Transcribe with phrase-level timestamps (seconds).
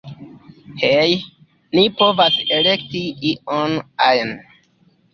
[0.83, 1.11] Hej,
[1.77, 3.05] ni povas elekti
[3.37, 3.81] ion
[4.11, 4.39] ajn.